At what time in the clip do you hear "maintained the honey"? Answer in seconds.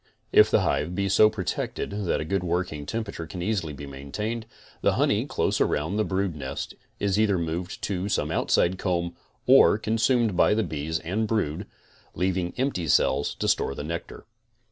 3.85-5.27